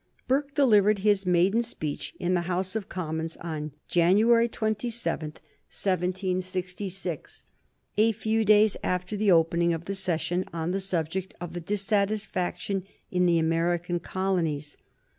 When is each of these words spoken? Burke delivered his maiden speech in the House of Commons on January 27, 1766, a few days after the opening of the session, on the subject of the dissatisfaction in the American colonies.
Burke 0.27 0.55
delivered 0.55 0.97
his 0.97 1.27
maiden 1.27 1.61
speech 1.61 2.15
in 2.19 2.33
the 2.33 2.41
House 2.49 2.75
of 2.75 2.89
Commons 2.89 3.37
on 3.37 3.71
January 3.87 4.47
27, 4.49 5.27
1766, 5.29 7.43
a 7.97 8.11
few 8.11 8.43
days 8.43 8.75
after 8.83 9.15
the 9.15 9.31
opening 9.31 9.75
of 9.75 9.85
the 9.85 9.93
session, 9.93 10.43
on 10.51 10.71
the 10.71 10.79
subject 10.81 11.35
of 11.39 11.53
the 11.53 11.61
dissatisfaction 11.61 12.83
in 13.11 13.27
the 13.27 13.37
American 13.37 13.99
colonies. 13.99 14.75